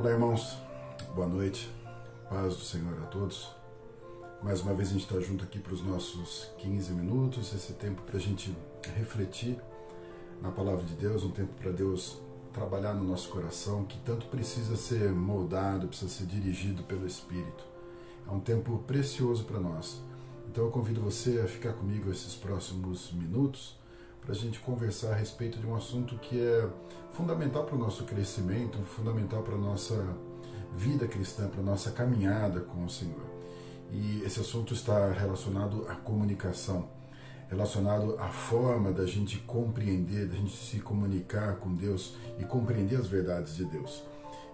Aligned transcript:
Olá, 0.00 0.12
irmãos. 0.12 0.56
Boa 1.14 1.26
noite. 1.26 1.70
Paz 2.30 2.56
do 2.56 2.62
Senhor 2.62 2.96
a 3.02 3.06
todos. 3.08 3.54
Mais 4.42 4.62
uma 4.62 4.72
vez 4.72 4.88
a 4.88 4.92
gente 4.92 5.02
está 5.02 5.20
junto 5.20 5.44
aqui 5.44 5.58
para 5.58 5.74
os 5.74 5.84
nossos 5.84 6.50
15 6.56 6.92
minutos, 6.92 7.52
esse 7.52 7.74
tempo 7.74 8.00
para 8.00 8.16
a 8.16 8.20
gente 8.20 8.56
refletir 8.96 9.60
na 10.40 10.50
palavra 10.50 10.82
de 10.86 10.94
Deus, 10.94 11.22
um 11.22 11.30
tempo 11.30 11.52
para 11.52 11.70
Deus 11.70 12.18
trabalhar 12.50 12.94
no 12.94 13.04
nosso 13.04 13.28
coração, 13.28 13.84
que 13.84 13.98
tanto 13.98 14.24
precisa 14.28 14.74
ser 14.74 15.12
moldado, 15.12 15.86
precisa 15.86 16.10
ser 16.10 16.24
dirigido 16.24 16.82
pelo 16.84 17.06
Espírito. 17.06 17.62
É 18.26 18.32
um 18.32 18.40
tempo 18.40 18.82
precioso 18.86 19.44
para 19.44 19.60
nós. 19.60 20.00
Então 20.48 20.64
eu 20.64 20.70
convido 20.70 21.02
você 21.02 21.42
a 21.44 21.46
ficar 21.46 21.74
comigo 21.74 22.10
esses 22.10 22.34
próximos 22.34 23.12
minutos 23.12 23.78
para 24.30 24.38
a 24.38 24.42
gente 24.42 24.60
conversar 24.60 25.10
a 25.10 25.14
respeito 25.16 25.58
de 25.58 25.66
um 25.66 25.74
assunto 25.74 26.14
que 26.18 26.40
é 26.40 26.68
fundamental 27.10 27.64
para 27.64 27.74
o 27.74 27.78
nosso 27.78 28.04
crescimento, 28.04 28.78
fundamental 28.84 29.42
para 29.42 29.56
a 29.56 29.58
nossa 29.58 30.06
vida 30.72 31.08
cristã, 31.08 31.48
para 31.48 31.58
a 31.58 31.64
nossa 31.64 31.90
caminhada 31.90 32.60
com 32.60 32.84
o 32.84 32.88
Senhor. 32.88 33.26
E 33.90 34.22
esse 34.24 34.38
assunto 34.38 34.72
está 34.72 35.10
relacionado 35.10 35.84
à 35.88 35.96
comunicação, 35.96 36.88
relacionado 37.48 38.16
à 38.20 38.28
forma 38.28 38.92
da 38.92 39.04
gente 39.04 39.36
compreender, 39.38 40.28
da 40.28 40.36
gente 40.36 40.56
se 40.56 40.78
comunicar 40.78 41.56
com 41.56 41.74
Deus 41.74 42.14
e 42.38 42.44
compreender 42.44 43.00
as 43.00 43.08
verdades 43.08 43.56
de 43.56 43.64
Deus. 43.64 44.04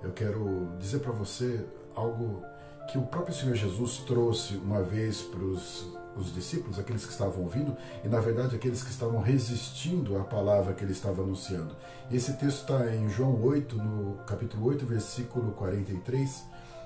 Eu 0.03 0.12
quero 0.12 0.70
dizer 0.79 1.01
para 1.01 1.12
você 1.12 1.62
algo 1.95 2.43
que 2.91 2.97
o 2.97 3.03
próprio 3.03 3.34
Senhor 3.34 3.55
Jesus 3.55 3.98
trouxe 3.98 4.56
uma 4.56 4.83
vez 4.83 5.20
para 5.20 5.45
os 5.45 5.87
os 6.16 6.33
discípulos, 6.34 6.79
aqueles 6.79 7.05
que 7.05 7.12
estavam 7.12 7.43
ouvindo, 7.43 7.77
e 8.05 8.09
na 8.09 8.20
verdade 8.20 8.56
aqueles 8.56 8.83
que 8.83 8.91
estavam 8.91 9.20
resistindo 9.20 10.16
à 10.16 10.25
palavra 10.25 10.75
que 10.75 10.83
ele 10.83 10.92
estava 10.92 11.23
anunciando. 11.23 11.77
Esse 12.11 12.33
texto 12.34 12.61
está 12.61 12.95
em 12.95 13.09
João 13.09 13.41
8, 13.42 13.77
no 13.77 14.15
capítulo 14.25 14.66
8, 14.66 14.87
versículo 14.87 15.52
43, 15.52 16.44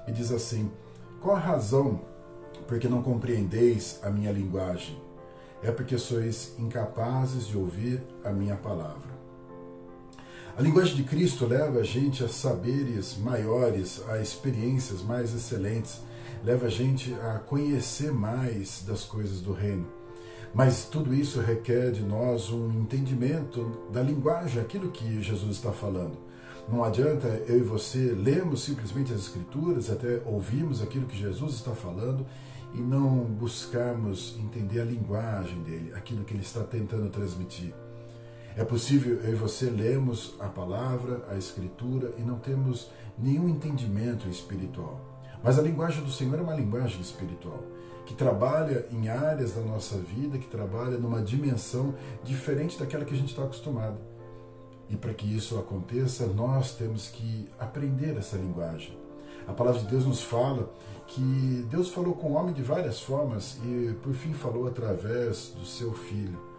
e 0.08 0.12
diz 0.12 0.33
assim: 0.33 0.70
Qual 1.20 1.36
a 1.36 1.39
razão 1.39 2.01
porque 2.67 2.89
não 2.89 3.03
compreendeis 3.03 4.01
a 4.03 4.11
minha 4.11 4.33
linguagem? 4.33 5.01
É 5.62 5.70
porque 5.70 5.98
sois 5.98 6.55
incapazes 6.58 7.47
de 7.47 7.56
ouvir 7.56 8.03
a 8.25 8.31
minha 8.31 8.56
palavra. 8.56 9.11
A 10.56 10.62
linguagem 10.62 10.97
de 10.97 11.05
Cristo 11.05 11.47
leva 11.47 11.78
a 11.78 11.83
gente 11.83 12.25
a 12.25 12.28
saberes 12.28 13.17
maiores, 13.17 14.03
a 14.08 14.19
experiências 14.19 15.01
mais 15.03 15.34
excelentes 15.34 16.01
leva 16.44 16.66
a 16.66 16.70
gente 16.70 17.12
a 17.14 17.38
conhecer 17.38 18.12
mais 18.12 18.83
das 18.86 19.05
coisas 19.05 19.41
do 19.41 19.52
reino. 19.52 19.86
Mas 20.52 20.84
tudo 20.84 21.14
isso 21.14 21.41
requer 21.41 21.92
de 21.92 22.02
nós 22.02 22.50
um 22.50 22.70
entendimento 22.80 23.88
da 23.92 24.02
linguagem, 24.02 24.61
aquilo 24.61 24.91
que 24.91 25.22
Jesus 25.22 25.56
está 25.56 25.70
falando. 25.70 26.18
Não 26.68 26.84
adianta 26.84 27.27
eu 27.46 27.58
e 27.58 27.62
você 27.62 28.12
lermos 28.12 28.62
simplesmente 28.62 29.12
as 29.12 29.20
Escrituras, 29.20 29.91
até 29.91 30.22
ouvirmos 30.24 30.83
aquilo 30.83 31.06
que 31.06 31.16
Jesus 31.16 31.55
está 31.55 31.72
falando 31.72 32.27
e 32.74 32.78
não 32.78 33.24
buscarmos 33.24 34.36
entender 34.38 34.80
a 34.80 34.84
linguagem 34.84 35.62
dele, 35.62 35.92
aquilo 35.94 36.24
que 36.24 36.34
ele 36.34 36.42
está 36.42 36.62
tentando 36.62 37.11
transmitir. 37.11 37.74
É 38.56 38.64
possível 38.64 39.20
eu 39.22 39.33
e 39.33 39.36
você 39.36 39.70
lermos 39.70 40.34
a 40.41 40.46
palavra, 40.46 41.24
a 41.28 41.36
Escritura 41.36 42.12
e 42.18 42.22
não 42.22 42.38
temos 42.38 42.91
nenhum 43.18 43.48
entendimento 43.48 44.28
espiritual. 44.28 45.00
Mas 45.42 45.58
a 45.58 45.62
linguagem 45.62 46.05
do 46.05 46.10
Senhor 46.10 46.38
é 46.38 46.42
uma 46.42 46.55
linguagem 46.55 47.00
espiritual, 47.00 47.62
que 48.05 48.14
trabalha 48.14 48.86
em 48.91 49.08
áreas 49.08 49.52
da 49.52 49.62
nossa 49.62 49.96
vida, 49.96 50.38
que 50.38 50.46
trabalha 50.46 50.98
numa 50.98 51.22
dimensão 51.22 51.94
diferente 52.22 52.78
daquela 52.78 53.05
que 53.05 53.14
a 53.14 53.16
gente 53.16 53.30
está 53.30 53.44
acostumado. 53.44 53.98
E 54.88 54.96
para 54.96 55.14
que 55.14 55.27
isso 55.27 55.58
aconteça, 55.58 56.27
nós 56.27 56.74
temos 56.74 57.08
que 57.08 57.48
aprender 57.58 58.16
essa 58.16 58.36
linguagem. 58.36 58.98
A 59.46 59.52
palavra 59.52 59.80
de 59.80 59.86
Deus 59.86 60.05
nos 60.05 60.22
fala 60.22 60.70
que 61.06 61.66
Deus 61.70 61.88
falou 61.88 62.14
com 62.14 62.33
o 62.33 62.34
homem 62.34 62.52
de 62.52 62.62
várias 62.62 63.00
formas 63.00 63.58
e, 63.64 63.95
por 64.02 64.12
fim, 64.12 64.33
falou 64.33 64.67
através 64.67 65.52
do 65.56 65.64
seu 65.64 65.92
filho 65.92 66.49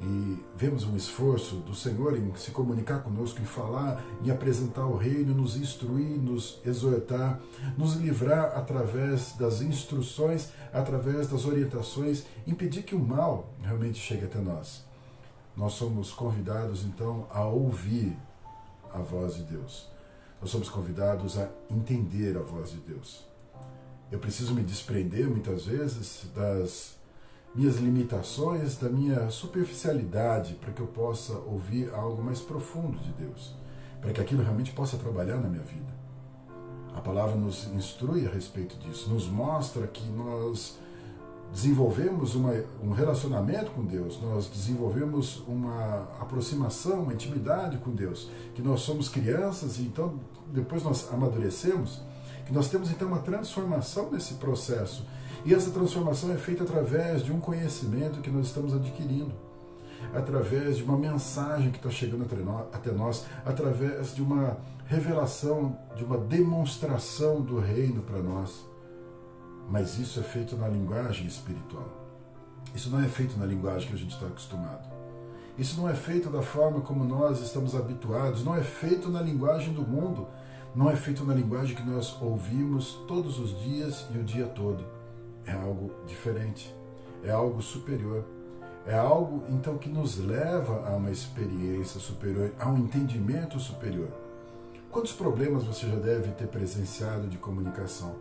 e 0.00 0.44
vemos 0.54 0.84
um 0.84 0.96
esforço 0.96 1.56
do 1.56 1.74
Senhor 1.74 2.16
em 2.16 2.32
se 2.36 2.52
comunicar 2.52 3.02
conosco, 3.02 3.40
em 3.40 3.44
falar, 3.44 4.02
em 4.22 4.30
apresentar 4.30 4.86
o 4.86 4.96
reino, 4.96 5.34
nos 5.34 5.56
instruir, 5.56 6.20
nos 6.20 6.60
exortar, 6.64 7.40
nos 7.76 7.94
livrar 7.94 8.56
através 8.56 9.32
das 9.32 9.60
instruções, 9.60 10.50
através 10.72 11.28
das 11.28 11.44
orientações, 11.44 12.24
impedir 12.46 12.84
que 12.84 12.94
o 12.94 13.00
mal 13.00 13.52
realmente 13.60 13.98
chegue 13.98 14.24
até 14.24 14.38
nós. 14.38 14.84
Nós 15.56 15.72
somos 15.72 16.12
convidados 16.12 16.84
então 16.84 17.26
a 17.30 17.44
ouvir 17.44 18.16
a 18.94 18.98
voz 18.98 19.34
de 19.34 19.42
Deus. 19.42 19.88
Nós 20.40 20.50
somos 20.50 20.68
convidados 20.68 21.36
a 21.36 21.50
entender 21.68 22.36
a 22.36 22.42
voz 22.42 22.70
de 22.70 22.76
Deus. 22.76 23.26
Eu 24.10 24.20
preciso 24.20 24.54
me 24.54 24.62
desprender 24.62 25.28
muitas 25.28 25.66
vezes 25.66 26.22
das 26.34 26.97
minhas 27.54 27.76
limitações, 27.76 28.76
da 28.76 28.88
minha 28.88 29.30
superficialidade, 29.30 30.54
para 30.54 30.72
que 30.72 30.80
eu 30.80 30.86
possa 30.86 31.32
ouvir 31.38 31.92
algo 31.92 32.22
mais 32.22 32.40
profundo 32.40 32.98
de 32.98 33.12
Deus, 33.12 33.54
para 34.00 34.12
que 34.12 34.20
aquilo 34.20 34.42
realmente 34.42 34.72
possa 34.72 34.96
trabalhar 34.96 35.38
na 35.38 35.48
minha 35.48 35.64
vida. 35.64 35.98
A 36.94 37.00
palavra 37.00 37.36
nos 37.36 37.66
instrui 37.68 38.26
a 38.26 38.30
respeito 38.30 38.76
disso, 38.78 39.10
nos 39.10 39.28
mostra 39.28 39.86
que 39.86 40.06
nós 40.08 40.78
desenvolvemos 41.52 42.34
uma, 42.34 42.52
um 42.82 42.90
relacionamento 42.90 43.70
com 43.70 43.84
Deus, 43.84 44.20
nós 44.20 44.48
desenvolvemos 44.48 45.42
uma 45.46 46.02
aproximação, 46.20 47.02
uma 47.02 47.14
intimidade 47.14 47.78
com 47.78 47.90
Deus, 47.90 48.30
que 48.54 48.60
nós 48.60 48.80
somos 48.80 49.08
crianças 49.08 49.78
e 49.78 49.82
então 49.82 50.20
depois 50.52 50.82
nós 50.82 51.08
amadurecemos, 51.12 52.02
que 52.46 52.52
nós 52.52 52.68
temos 52.68 52.90
então 52.90 53.08
uma 53.08 53.20
transformação 53.20 54.10
nesse 54.10 54.34
processo 54.34 55.04
e 55.44 55.54
essa 55.54 55.70
transformação 55.70 56.32
é 56.32 56.36
feita 56.36 56.64
através 56.64 57.24
de 57.24 57.32
um 57.32 57.40
conhecimento 57.40 58.20
que 58.20 58.30
nós 58.30 58.46
estamos 58.46 58.74
adquirindo, 58.74 59.32
através 60.12 60.76
de 60.78 60.82
uma 60.82 60.96
mensagem 60.96 61.70
que 61.70 61.78
está 61.78 61.90
chegando 61.90 62.26
até 62.72 62.90
nós, 62.90 63.24
através 63.44 64.14
de 64.14 64.22
uma 64.22 64.56
revelação, 64.86 65.78
de 65.96 66.04
uma 66.04 66.18
demonstração 66.18 67.40
do 67.40 67.58
reino 67.58 68.02
para 68.02 68.20
nós. 68.20 68.66
Mas 69.70 69.98
isso 69.98 70.18
é 70.18 70.22
feito 70.22 70.56
na 70.56 70.66
linguagem 70.66 71.26
espiritual. 71.26 71.88
Isso 72.74 72.90
não 72.90 73.00
é 73.00 73.08
feito 73.08 73.38
na 73.38 73.46
linguagem 73.46 73.88
que 73.88 73.94
a 73.94 73.98
gente 73.98 74.14
está 74.14 74.26
acostumado. 74.26 74.88
Isso 75.58 75.80
não 75.80 75.88
é 75.88 75.94
feito 75.94 76.30
da 76.30 76.42
forma 76.42 76.80
como 76.80 77.04
nós 77.04 77.40
estamos 77.40 77.74
habituados, 77.74 78.44
não 78.44 78.54
é 78.54 78.62
feito 78.62 79.08
na 79.10 79.20
linguagem 79.20 79.72
do 79.72 79.82
mundo, 79.82 80.28
não 80.74 80.90
é 80.90 80.96
feito 80.96 81.24
na 81.24 81.34
linguagem 81.34 81.74
que 81.74 81.82
nós 81.82 82.16
ouvimos 82.20 82.98
todos 83.08 83.38
os 83.38 83.58
dias 83.60 84.06
e 84.14 84.18
o 84.18 84.24
dia 84.24 84.46
todo 84.46 84.97
é 85.48 85.52
algo 85.52 85.90
diferente, 86.06 86.74
é 87.24 87.30
algo 87.30 87.62
superior. 87.62 88.24
É 88.86 88.94
algo 88.94 89.44
então 89.50 89.76
que 89.76 89.88
nos 89.88 90.16
leva 90.16 90.88
a 90.88 90.96
uma 90.96 91.10
experiência 91.10 92.00
superior, 92.00 92.52
a 92.58 92.70
um 92.70 92.78
entendimento 92.78 93.58
superior. 93.60 94.08
Quantos 94.90 95.12
problemas 95.12 95.64
você 95.64 95.86
já 95.86 95.96
deve 95.96 96.30
ter 96.32 96.46
presenciado 96.46 97.26
de 97.28 97.36
comunicação? 97.36 98.16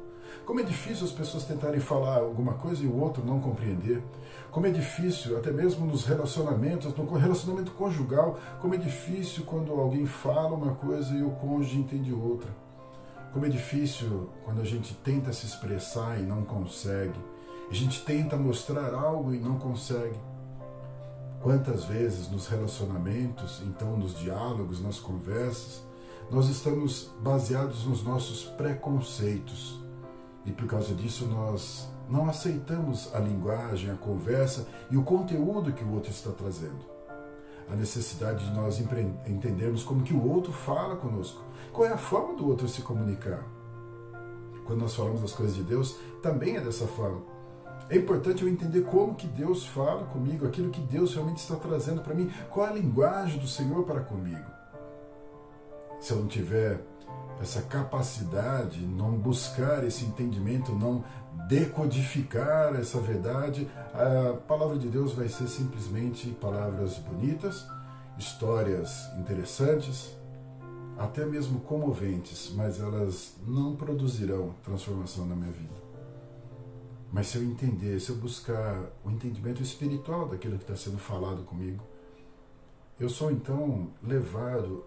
Como 0.45 0.59
é 0.59 0.63
difícil 0.63 1.05
as 1.05 1.13
pessoas 1.13 1.45
tentarem 1.45 1.79
falar 1.79 2.17
alguma 2.17 2.55
coisa 2.55 2.83
e 2.83 2.87
o 2.87 2.99
outro 2.99 3.23
não 3.25 3.39
compreender. 3.39 4.03
Como 4.51 4.67
é 4.67 4.69
difícil, 4.69 5.37
até 5.37 5.51
mesmo 5.51 5.85
nos 5.85 6.05
relacionamentos, 6.05 6.93
no 6.93 7.05
relacionamento 7.13 7.71
conjugal, 7.71 8.37
como 8.59 8.75
é 8.75 8.77
difícil 8.77 9.45
quando 9.45 9.71
alguém 9.71 10.05
fala 10.05 10.55
uma 10.55 10.75
coisa 10.75 11.15
e 11.15 11.23
o 11.23 11.29
cônjuge 11.31 11.77
entende 11.77 12.11
outra. 12.11 12.66
Como 13.37 13.45
é 13.45 13.49
difícil 13.49 14.31
quando 14.43 14.61
a 14.61 14.65
gente 14.65 14.95
tenta 14.95 15.31
se 15.31 15.45
expressar 15.45 16.19
e 16.19 16.23
não 16.23 16.43
consegue. 16.43 17.19
A 17.69 17.73
gente 17.75 18.03
tenta 18.03 18.35
mostrar 18.35 18.95
algo 18.95 19.31
e 19.31 19.37
não 19.37 19.59
consegue. 19.59 20.19
Quantas 21.39 21.85
vezes 21.85 22.31
nos 22.31 22.47
relacionamentos, 22.47 23.61
então 23.63 23.95
nos 23.95 24.17
diálogos, 24.17 24.81
nas 24.81 24.97
conversas, 24.97 25.83
nós 26.31 26.49
estamos 26.49 27.11
baseados 27.21 27.85
nos 27.85 28.03
nossos 28.03 28.43
preconceitos 28.43 29.79
e 30.43 30.51
por 30.51 30.65
causa 30.65 30.95
disso 30.95 31.27
nós 31.27 31.87
não 32.09 32.27
aceitamos 32.27 33.13
a 33.13 33.19
linguagem, 33.19 33.91
a 33.91 33.95
conversa 33.97 34.67
e 34.89 34.97
o 34.97 35.03
conteúdo 35.03 35.71
que 35.71 35.83
o 35.83 35.93
outro 35.93 36.09
está 36.09 36.31
trazendo 36.31 36.96
a 37.69 37.75
necessidade 37.75 38.45
de 38.45 38.55
nós 38.55 38.79
entendermos 38.79 39.83
como 39.83 40.03
que 40.03 40.13
o 40.13 40.27
outro 40.27 40.51
fala 40.51 40.95
conosco. 40.95 41.41
Qual 41.73 41.87
é 41.87 41.91
a 41.91 41.97
forma 41.97 42.35
do 42.35 42.47
outro 42.47 42.67
se 42.67 42.81
comunicar? 42.81 43.43
Quando 44.65 44.81
nós 44.81 44.95
falamos 44.95 45.21
das 45.21 45.33
coisas 45.33 45.55
de 45.55 45.63
Deus, 45.63 45.97
também 46.21 46.57
é 46.57 46.61
dessa 46.61 46.87
forma. 46.87 47.21
É 47.89 47.95
importante 47.95 48.43
eu 48.43 48.49
entender 48.49 48.81
como 48.81 49.15
que 49.15 49.27
Deus 49.27 49.65
fala 49.65 50.03
comigo, 50.05 50.45
aquilo 50.45 50.69
que 50.69 50.81
Deus 50.81 51.13
realmente 51.13 51.37
está 51.37 51.55
trazendo 51.55 52.01
para 52.01 52.13
mim, 52.13 52.29
qual 52.49 52.67
é 52.67 52.69
a 52.69 52.73
linguagem 52.73 53.39
do 53.39 53.47
Senhor 53.47 53.83
para 53.85 54.01
comigo. 54.01 54.45
Se 55.99 56.11
eu 56.11 56.17
não 56.17 56.27
tiver 56.27 56.81
essa 57.41 57.61
capacidade, 57.61 58.79
não 58.85 59.11
buscar 59.11 59.83
esse 59.85 60.03
entendimento, 60.03 60.73
não 60.73 61.03
decodificar 61.47 62.75
essa 62.75 62.99
verdade, 62.99 63.69
a 63.93 64.33
palavra 64.33 64.77
de 64.77 64.89
Deus 64.89 65.13
vai 65.13 65.29
ser 65.29 65.47
simplesmente 65.47 66.29
palavras 66.31 66.97
bonitas, 66.97 67.65
histórias 68.17 69.09
interessantes, 69.17 70.15
até 70.97 71.25
mesmo 71.25 71.61
comoventes, 71.61 72.51
mas 72.53 72.79
elas 72.79 73.35
não 73.45 73.75
produzirão 73.75 74.55
transformação 74.63 75.25
na 75.25 75.35
minha 75.35 75.51
vida. 75.51 75.73
Mas 77.13 77.27
se 77.27 77.37
eu 77.37 77.43
entender, 77.43 77.99
se 78.01 78.09
eu 78.09 78.17
buscar 78.17 78.83
o 79.05 79.09
entendimento 79.09 79.63
espiritual 79.63 80.27
daquilo 80.27 80.57
que 80.57 80.63
está 80.63 80.75
sendo 80.75 80.97
falado 80.97 81.43
comigo, 81.43 81.81
eu 82.99 83.09
sou 83.09 83.31
então 83.31 83.89
levado 84.03 84.83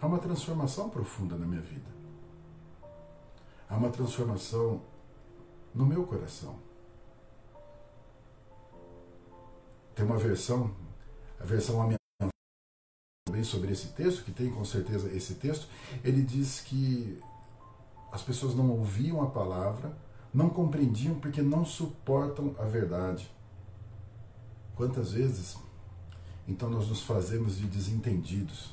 a 0.00 0.06
uma 0.06 0.18
transformação 0.18 0.88
profunda 0.88 1.36
na 1.36 1.44
minha 1.44 1.60
vida. 1.60 1.92
Há 3.68 3.76
uma 3.76 3.90
transformação 3.90 4.80
no 5.74 5.84
meu 5.84 6.04
coração. 6.04 6.56
Tem 9.94 10.04
uma 10.04 10.18
versão, 10.18 10.74
a 11.40 11.44
versão 11.44 11.82
a 11.82 11.86
minha 11.86 11.98
também 13.26 13.42
sobre 13.42 13.72
esse 13.72 13.88
texto, 13.88 14.22
que 14.22 14.30
tem 14.30 14.50
com 14.50 14.64
certeza 14.64 15.08
esse 15.12 15.34
texto, 15.34 15.66
ele 16.04 16.22
diz 16.22 16.60
que 16.60 17.20
as 18.12 18.22
pessoas 18.22 18.54
não 18.54 18.70
ouviam 18.70 19.22
a 19.22 19.30
palavra, 19.30 19.96
não 20.32 20.48
compreendiam 20.48 21.18
porque 21.18 21.42
não 21.42 21.64
suportam 21.64 22.54
a 22.58 22.64
verdade. 22.64 23.28
Quantas 24.76 25.12
vezes 25.12 25.56
então 26.46 26.68
nós 26.68 26.88
nos 26.88 27.02
fazemos 27.02 27.56
de 27.56 27.66
desentendidos? 27.66 28.70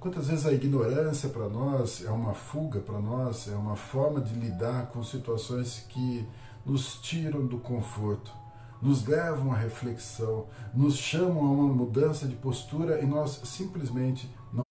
Quantas 0.00 0.28
vezes 0.28 0.46
a 0.46 0.52
ignorância 0.54 1.28
para 1.28 1.46
nós 1.46 2.02
é 2.02 2.10
uma 2.10 2.32
fuga 2.32 2.80
para 2.80 2.98
nós, 2.98 3.46
é 3.48 3.54
uma 3.54 3.76
forma 3.76 4.18
de 4.18 4.32
lidar 4.32 4.86
com 4.86 5.04
situações 5.04 5.80
que 5.90 6.26
nos 6.64 6.94
tiram 7.02 7.46
do 7.46 7.58
conforto, 7.58 8.32
nos 8.80 9.06
levam 9.06 9.52
à 9.52 9.56
reflexão, 9.56 10.48
nos 10.72 10.96
chamam 10.96 11.46
a 11.46 11.50
uma 11.50 11.74
mudança 11.74 12.26
de 12.26 12.34
postura 12.34 13.02
e 13.02 13.06
nós 13.06 13.42
simplesmente 13.44 14.34
não. 14.54 14.64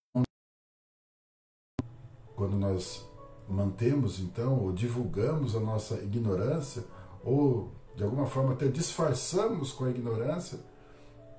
Quando 2.35 2.57
nós 2.57 3.07
mantemos 3.47 4.19
então 4.19 4.59
ou 4.59 4.71
divulgamos 4.71 5.55
a 5.55 5.59
nossa 5.59 5.93
ignorância 6.01 6.83
ou 7.23 7.71
de 7.95 8.03
alguma 8.03 8.25
forma 8.25 8.53
até 8.53 8.67
disfarçamos 8.67 9.73
com 9.73 9.85
a 9.85 9.91
ignorância, 9.91 10.59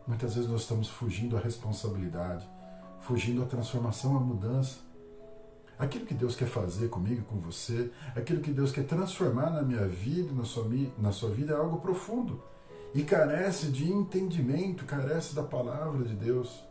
muitas 0.06 0.36
vezes 0.36 0.48
nós 0.48 0.60
estamos 0.60 0.88
fugindo 0.88 1.36
à 1.36 1.40
responsabilidade 1.40 2.48
fugindo 3.00 3.42
à 3.42 3.46
transformação, 3.46 4.16
à 4.16 4.20
mudança. 4.20 4.78
Aquilo 5.78 6.04
que 6.04 6.14
Deus 6.14 6.36
quer 6.36 6.48
fazer 6.48 6.88
comigo, 6.88 7.24
com 7.24 7.38
você, 7.38 7.90
aquilo 8.14 8.42
que 8.42 8.50
Deus 8.50 8.70
quer 8.70 8.84
transformar 8.84 9.50
na 9.50 9.62
minha 9.62 9.86
vida, 9.88 10.30
na 10.32 10.44
sua, 10.44 10.68
na 10.98 11.10
sua 11.10 11.30
vida, 11.30 11.54
é 11.54 11.56
algo 11.56 11.80
profundo. 11.80 12.42
E 12.94 13.02
carece 13.02 13.68
de 13.68 13.90
entendimento, 13.90 14.84
carece 14.84 15.34
da 15.34 15.42
palavra 15.42 16.04
de 16.04 16.14
Deus. 16.14 16.70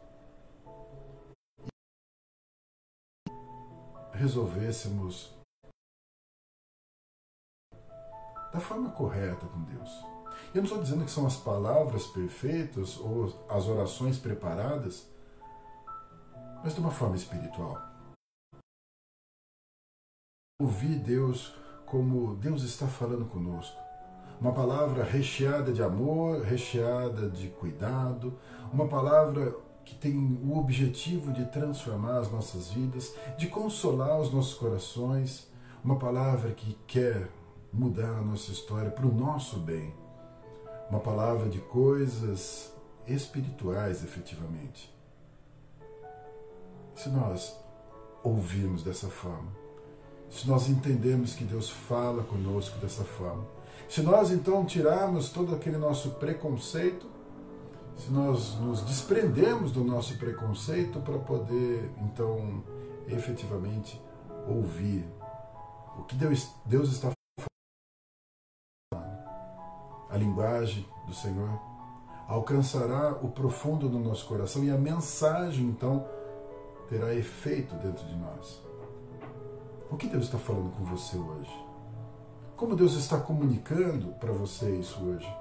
resolvêssemos 4.20 5.34
da 8.52 8.60
forma 8.60 8.92
correta 8.92 9.46
com 9.46 9.62
Deus. 9.64 9.90
Eu 10.54 10.58
não 10.58 10.64
estou 10.64 10.82
dizendo 10.82 11.06
que 11.06 11.12
são 11.12 11.26
as 11.26 11.38
palavras 11.38 12.06
perfeitas 12.08 12.98
ou 12.98 13.28
as 13.48 13.66
orações 13.68 14.18
preparadas 14.18 15.08
mas 16.64 16.74
de 16.74 16.80
uma 16.80 16.92
forma 16.92 17.16
espiritual. 17.16 17.78
Ouvir 20.62 21.00
Deus 21.00 21.54
como 21.86 22.36
Deus 22.36 22.64
está 22.64 22.88
falando 22.88 23.26
conosco. 23.26 23.78
Uma 24.40 24.54
palavra 24.54 25.04
recheada 25.04 25.72
de 25.72 25.82
amor, 25.82 26.42
recheada 26.42 27.30
de 27.30 27.50
cuidado, 27.50 28.38
uma 28.72 28.88
palavra 28.88 29.56
que 29.84 29.96
tem 29.96 30.16
o 30.44 30.58
objetivo 30.58 31.34
de 31.34 31.46
transformar 31.46 32.20
as 32.20 32.32
nossas 32.32 32.70
vidas, 32.70 33.14
de 33.38 33.48
consolar 33.48 34.20
os 34.20 34.32
nossos 34.32 34.54
corações, 34.54 35.50
uma 35.84 35.98
palavra 35.98 36.52
que 36.52 36.78
quer 36.86 37.30
mudar 37.74 38.18
a 38.18 38.22
nossa 38.22 38.52
história 38.52 38.92
para 38.92 39.08
o 39.08 39.14
nosso 39.14 39.58
bem, 39.60 39.94
uma 40.90 41.00
palavra 41.00 41.50
de 41.50 41.60
coisas 41.60 42.74
espirituais, 43.08 44.04
efetivamente 44.04 44.99
se 47.00 47.08
nós 47.08 47.58
ouvirmos 48.22 48.84
dessa 48.84 49.08
forma, 49.08 49.50
se 50.30 50.46
nós 50.46 50.68
entendemos 50.68 51.34
que 51.34 51.46
Deus 51.46 51.70
fala 51.70 52.24
conosco 52.24 52.78
dessa 52.80 53.06
forma, 53.06 53.48
se 53.88 54.02
nós 54.02 54.32
então 54.32 54.66
tirarmos 54.66 55.30
todo 55.30 55.56
aquele 55.56 55.78
nosso 55.78 56.12
preconceito, 56.16 57.08
se 57.96 58.12
nós 58.12 58.56
nos 58.56 58.82
desprendemos 58.82 59.72
do 59.72 59.82
nosso 59.82 60.18
preconceito 60.18 61.00
para 61.00 61.18
poder 61.20 61.90
então 62.02 62.62
efetivamente 63.08 64.00
ouvir 64.46 65.06
o 65.98 66.04
que 66.04 66.16
Deus, 66.16 66.50
Deus 66.66 66.92
está 66.92 67.12
falando, 68.92 69.08
a 70.10 70.18
linguagem 70.18 70.86
do 71.08 71.14
Senhor 71.14 71.62
alcançará 72.28 73.18
o 73.24 73.30
profundo 73.30 73.88
do 73.88 74.00
nosso 74.00 74.28
coração 74.28 74.66
e 74.66 74.70
a 74.70 74.78
mensagem 74.78 75.66
então 75.66 76.06
terá 76.90 77.14
efeito 77.14 77.76
dentro 77.76 78.06
de 78.06 78.16
nós. 78.16 78.62
O 79.92 79.96
que 79.96 80.08
Deus 80.08 80.26
está 80.26 80.38
falando 80.38 80.72
com 80.76 80.84
você 80.84 81.18
hoje? 81.18 81.66
Como 82.58 82.76
Deus 82.76 82.94
está 82.96 83.20
comunicando 83.20 84.08
para 84.20 84.34
você 84.34 84.76
isso 84.76 85.00
hoje? 85.04 85.32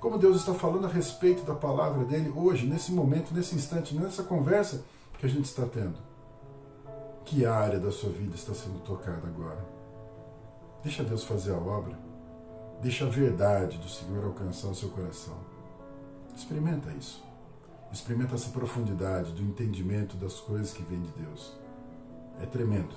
Como 0.00 0.18
Deus 0.18 0.36
está 0.36 0.52
falando 0.52 0.86
a 0.86 0.90
respeito 0.90 1.42
da 1.44 1.54
palavra 1.54 2.04
dele 2.04 2.32
hoje, 2.34 2.66
nesse 2.66 2.92
momento, 2.92 3.32
nesse 3.32 3.54
instante, 3.54 3.94
nessa 3.94 4.22
conversa 4.22 4.84
que 5.18 5.26
a 5.26 5.28
gente 5.28 5.46
está 5.46 5.64
tendo? 5.64 5.96
Que 7.24 7.46
área 7.46 7.78
da 7.78 7.90
sua 7.90 8.10
vida 8.10 8.34
está 8.34 8.52
sendo 8.52 8.80
tocada 8.80 9.26
agora? 9.26 9.64
Deixa 10.82 11.02
Deus 11.02 11.24
fazer 11.24 11.52
a 11.52 11.58
obra. 11.58 11.98
Deixa 12.82 13.06
a 13.06 13.08
verdade 13.08 13.78
do 13.78 13.88
Senhor 13.88 14.24
alcançar 14.24 14.68
o 14.68 14.74
seu 14.74 14.90
coração. 14.90 15.36
Experimenta 16.36 16.90
isso. 16.92 17.24
Experimenta 17.92 18.34
essa 18.34 18.50
profundidade 18.50 19.32
do 19.32 19.42
entendimento 19.42 20.16
das 20.16 20.40
coisas 20.40 20.72
que 20.72 20.82
vêm 20.82 21.00
de 21.00 21.10
Deus. 21.12 21.56
É 22.40 22.46
tremendo. 22.46 22.94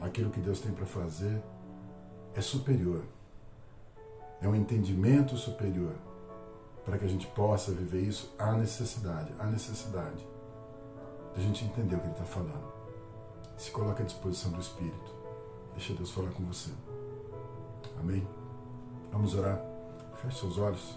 Aquilo 0.00 0.30
que 0.30 0.40
Deus 0.40 0.60
tem 0.60 0.72
para 0.72 0.86
fazer 0.86 1.42
é 2.34 2.40
superior. 2.40 3.02
É 4.40 4.48
um 4.48 4.54
entendimento 4.54 5.36
superior. 5.36 5.94
Para 6.84 6.98
que 6.98 7.04
a 7.04 7.08
gente 7.08 7.26
possa 7.28 7.70
viver 7.72 8.00
isso, 8.00 8.34
há 8.38 8.52
necessidade, 8.52 9.32
há 9.38 9.46
necessidade 9.46 10.26
de 11.34 11.40
a 11.40 11.44
gente 11.44 11.64
entender 11.64 11.96
o 11.96 12.00
que 12.00 12.06
Ele 12.06 12.12
está 12.12 12.24
falando. 12.24 12.72
Se 13.56 13.70
coloque 13.70 14.02
à 14.02 14.04
disposição 14.04 14.52
do 14.52 14.60
Espírito. 14.60 15.14
Deixa 15.74 15.92
Deus 15.92 16.10
falar 16.10 16.30
com 16.30 16.44
você. 16.44 16.70
Amém? 18.00 18.26
Vamos 19.12 19.34
orar. 19.34 19.60
Feche 20.22 20.38
seus 20.38 20.58
olhos. 20.58 20.96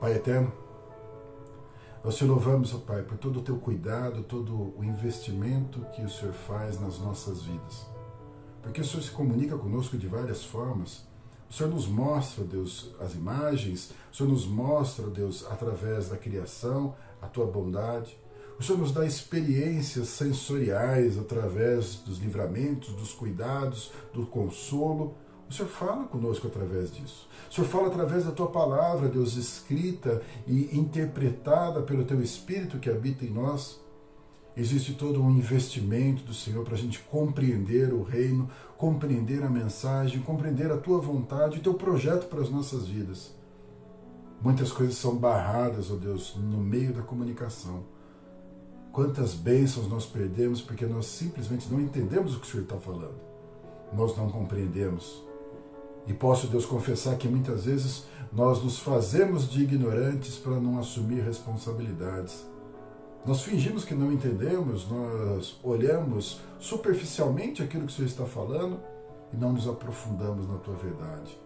Pai 0.00 0.14
eterno, 0.14 0.52
nós 2.04 2.16
te 2.16 2.24
louvamos, 2.24 2.72
ó 2.74 2.78
Pai, 2.78 3.02
por 3.02 3.18
todo 3.18 3.40
o 3.40 3.42
teu 3.42 3.56
cuidado, 3.56 4.22
todo 4.22 4.72
o 4.78 4.84
investimento 4.84 5.80
que 5.94 6.02
o 6.02 6.08
Senhor 6.08 6.32
faz 6.32 6.80
nas 6.80 6.98
nossas 7.00 7.42
vidas. 7.42 7.86
Porque 8.62 8.80
o 8.80 8.84
Senhor 8.84 9.02
se 9.02 9.10
comunica 9.10 9.56
conosco 9.56 9.98
de 9.98 10.06
várias 10.06 10.44
formas. 10.44 11.06
O 11.50 11.52
Senhor 11.52 11.70
nos 11.70 11.88
mostra, 11.88 12.44
Deus, 12.44 12.94
as 13.00 13.14
imagens, 13.14 13.92
o 14.12 14.16
Senhor 14.16 14.30
nos 14.30 14.46
mostra, 14.46 15.06
Deus, 15.08 15.44
através 15.50 16.08
da 16.08 16.16
criação, 16.16 16.94
a 17.20 17.26
tua 17.26 17.46
bondade. 17.46 18.16
O 18.58 18.62
Senhor 18.62 18.78
nos 18.78 18.92
dá 18.92 19.04
experiências 19.06 20.08
sensoriais 20.08 21.18
através 21.18 21.96
dos 21.96 22.18
livramentos, 22.18 22.92
dos 22.94 23.12
cuidados, 23.12 23.92
do 24.12 24.26
consolo. 24.26 25.16
O 25.48 25.52
Senhor 25.52 25.68
fala 25.68 26.04
conosco 26.04 26.46
através 26.46 26.92
disso. 26.92 27.26
O 27.50 27.54
Senhor 27.54 27.66
fala 27.66 27.88
através 27.88 28.24
da 28.24 28.32
tua 28.32 28.48
palavra, 28.48 29.08
Deus, 29.08 29.34
escrita 29.36 30.22
e 30.46 30.76
interpretada 30.78 31.80
pelo 31.80 32.04
teu 32.04 32.20
Espírito 32.22 32.78
que 32.78 32.90
habita 32.90 33.24
em 33.24 33.30
nós. 33.30 33.80
Existe 34.54 34.92
todo 34.94 35.22
um 35.22 35.30
investimento 35.30 36.22
do 36.24 36.34
Senhor 36.34 36.64
para 36.64 36.74
a 36.74 36.78
gente 36.78 36.98
compreender 36.98 37.94
o 37.94 38.02
reino, 38.02 38.50
compreender 38.76 39.42
a 39.42 39.48
mensagem, 39.48 40.20
compreender 40.20 40.70
a 40.70 40.76
tua 40.76 40.98
vontade, 40.98 41.58
o 41.58 41.62
teu 41.62 41.74
projeto 41.74 42.26
para 42.26 42.40
as 42.40 42.50
nossas 42.50 42.86
vidas. 42.86 43.34
Muitas 44.42 44.70
coisas 44.70 44.96
são 44.96 45.16
barradas, 45.16 45.90
ó 45.90 45.94
oh 45.94 45.96
Deus, 45.96 46.36
no 46.36 46.58
meio 46.58 46.92
da 46.92 47.02
comunicação. 47.02 47.84
Quantas 48.92 49.32
bênçãos 49.32 49.88
nós 49.88 50.04
perdemos 50.04 50.60
porque 50.60 50.86
nós 50.86 51.06
simplesmente 51.06 51.72
não 51.72 51.80
entendemos 51.80 52.36
o 52.36 52.40
que 52.40 52.46
o 52.46 52.50
Senhor 52.50 52.64
está 52.64 52.76
falando. 52.76 53.18
Nós 53.92 54.16
não 54.16 54.28
compreendemos. 54.30 55.27
E 56.08 56.14
posso, 56.14 56.46
Deus, 56.46 56.64
confessar 56.64 57.16
que 57.16 57.28
muitas 57.28 57.66
vezes 57.66 58.04
nós 58.32 58.62
nos 58.64 58.78
fazemos 58.78 59.48
de 59.48 59.62
ignorantes 59.62 60.36
para 60.36 60.58
não 60.58 60.78
assumir 60.78 61.22
responsabilidades. 61.22 62.46
Nós 63.26 63.42
fingimos 63.42 63.84
que 63.84 63.94
não 63.94 64.10
entendemos, 64.10 64.88
nós 64.88 65.60
olhamos 65.62 66.40
superficialmente 66.58 67.62
aquilo 67.62 67.84
que 67.84 67.92
o 67.92 67.94
Senhor 67.94 68.08
está 68.08 68.24
falando 68.24 68.80
e 69.32 69.36
não 69.36 69.52
nos 69.52 69.68
aprofundamos 69.68 70.48
na 70.48 70.56
tua 70.56 70.74
verdade. 70.76 71.38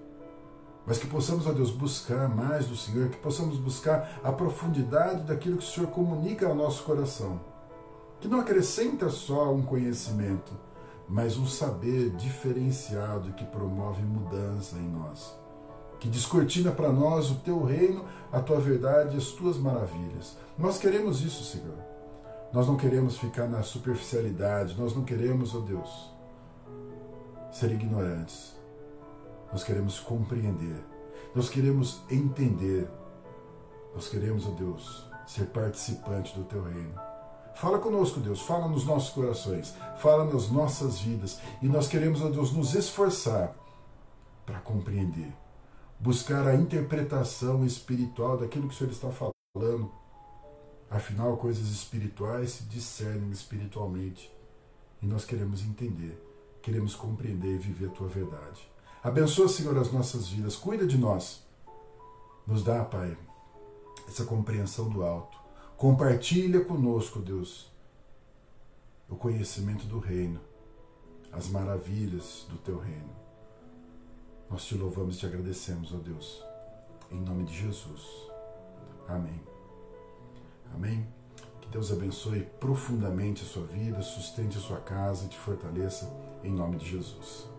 Mas 0.87 0.99
que 0.99 1.09
possamos, 1.09 1.45
ó 1.47 1.53
Deus, 1.53 1.71
buscar 1.71 2.29
mais 2.29 2.67
do 2.67 2.77
Senhor, 2.77 3.09
que 3.09 3.17
possamos 3.17 3.59
buscar 3.59 4.21
a 4.23 4.31
profundidade 4.31 5.23
daquilo 5.25 5.57
que 5.57 5.65
o 5.65 5.69
Senhor 5.69 5.89
comunica 5.91 6.47
ao 6.47 6.55
nosso 6.55 6.85
coração. 6.85 7.41
que 8.21 8.29
não 8.29 8.39
acrescenta 8.39 9.11
só 9.11 9.53
um 9.53 9.63
conhecimento, 9.63 10.53
mas 11.13 11.37
um 11.37 11.47
saber 11.47 12.09
diferenciado 12.17 13.35
que 13.35 13.45
promove 13.45 14.03
mudança 14.03 14.79
em 14.79 14.89
nós, 14.89 15.39
que 16.01 16.09
descortina 16.09 16.73
para 16.73 16.91
nós 16.91 17.31
o 17.31 17.35
teu 17.35 17.63
reino, 17.63 18.07
a 18.33 18.41
tua 18.41 18.59
verdade 18.59 19.19
as 19.19 19.27
tuas 19.27 19.59
maravilhas. 19.59 20.39
Nós 20.57 20.79
queremos 20.79 21.21
isso, 21.21 21.45
Senhor. 21.45 21.77
Nós 22.51 22.67
não 22.67 22.79
queremos 22.79 23.19
ficar 23.19 23.47
na 23.47 23.63
superficialidade, 23.63 24.75
nós 24.81 24.97
não 24.97 25.05
queremos, 25.05 25.55
ó 25.55 25.59
oh 25.59 25.61
Deus, 25.61 26.11
ser 27.51 27.71
ignorantes. 27.73 28.57
Nós 29.53 29.63
queremos 29.63 30.01
compreender, 30.01 30.83
nós 31.35 31.51
queremos 31.51 32.01
entender, 32.11 32.89
nós 33.95 34.09
queremos, 34.09 34.47
ó 34.47 34.49
oh 34.49 34.55
Deus, 34.55 35.11
ser 35.27 35.45
participante 35.49 36.35
do 36.35 36.45
teu 36.45 36.63
reino. 36.63 37.12
Fala 37.55 37.79
conosco, 37.79 38.21
Deus, 38.21 38.41
fala 38.41 38.67
nos 38.67 38.85
nossos 38.85 39.11
corações, 39.11 39.75
fala 39.99 40.25
nas 40.25 40.51
nossas 40.51 41.01
vidas. 41.01 41.39
E 41.61 41.69
nós 41.69 41.87
queremos, 41.87 42.23
ó 42.23 42.29
Deus, 42.29 42.53
nos 42.53 42.75
esforçar 42.75 43.55
para 44.45 44.59
compreender, 44.61 45.33
buscar 45.99 46.47
a 46.47 46.55
interpretação 46.55 47.65
espiritual 47.65 48.37
daquilo 48.37 48.69
que 48.69 48.75
o 48.75 48.77
Senhor 48.77 48.91
está 48.91 49.09
falando. 49.11 49.91
Afinal, 50.91 51.37
coisas 51.37 51.69
espirituais 51.69 52.53
se 52.53 52.65
discernem 52.65 53.31
espiritualmente. 53.31 54.31
E 55.01 55.07
nós 55.07 55.25
queremos 55.25 55.63
entender, 55.63 56.21
queremos 56.63 56.95
compreender 56.95 57.55
e 57.55 57.59
viver 57.59 57.87
a 57.87 57.91
tua 57.91 58.09
verdade. 58.09 58.71
Abençoa, 59.03 59.49
Senhor, 59.49 59.77
as 59.79 59.93
nossas 59.93 60.29
vidas, 60.29 60.57
cuida 60.57 60.87
de 60.87 60.99
nós. 60.99 61.43
Nos 62.47 62.63
dá, 62.63 62.85
Pai, 62.85 63.17
essa 64.09 64.25
compreensão 64.25 64.89
do 64.89 65.03
alto 65.03 65.42
Compartilha 65.83 66.65
conosco, 66.65 67.19
Deus, 67.19 67.69
o 69.11 69.17
conhecimento 69.17 69.85
do 69.85 69.99
reino, 69.99 70.41
as 71.33 71.49
maravilhas 71.49 72.47
do 72.49 72.57
teu 72.59 72.79
reino. 72.79 73.11
Nós 74.49 74.65
te 74.65 74.77
louvamos 74.77 75.17
e 75.17 75.19
te 75.19 75.27
agradecemos, 75.27 75.93
ó 75.93 75.97
Deus, 75.97 76.41
em 77.11 77.19
nome 77.19 77.43
de 77.43 77.59
Jesus. 77.59 78.31
Amém. 79.09 79.41
Amém. 80.73 81.05
Que 81.61 81.69
Deus 81.69 81.91
abençoe 81.91 82.43
profundamente 82.61 83.43
a 83.43 83.47
sua 83.47 83.67
vida, 83.67 84.01
sustente 84.03 84.59
a 84.59 84.61
sua 84.61 84.79
casa 84.79 85.25
e 85.25 85.31
te 85.31 85.37
fortaleça 85.37 86.09
em 86.45 86.53
nome 86.53 86.77
de 86.77 86.89
Jesus. 86.89 87.52